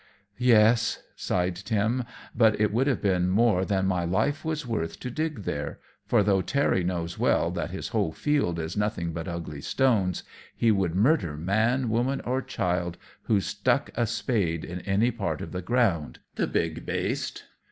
"Yes," 0.39 1.03
sighed 1.15 1.55
Tim; 1.55 2.05
"but 2.35 2.59
it 2.59 2.73
would 2.73 2.87
have 2.87 3.03
been 3.03 3.29
more 3.29 3.63
than 3.63 3.85
my 3.85 4.03
life 4.03 4.43
was 4.43 4.65
worth 4.65 4.99
to 5.01 5.11
dig 5.11 5.43
there, 5.43 5.77
for 6.07 6.23
though 6.23 6.41
Terry 6.41 6.83
knows 6.83 7.19
well 7.19 7.51
that 7.51 7.69
his 7.69 7.89
whole 7.89 8.11
field 8.11 8.57
is 8.57 8.75
nothing 8.75 9.13
but 9.13 9.27
ugly 9.27 9.61
stones, 9.61 10.23
he 10.55 10.71
would 10.71 10.95
murther 10.95 11.37
man, 11.37 11.87
woman, 11.87 12.19
or 12.21 12.41
child 12.41 12.97
who 13.25 13.39
stuck 13.39 13.91
a 13.93 14.07
spade 14.07 14.65
in 14.65 14.79
any 14.79 15.11
part 15.11 15.39
of 15.39 15.51
the 15.51 15.61
ground 15.61 16.17
the 16.33 16.47
big 16.47 16.83
baste." 16.83 17.43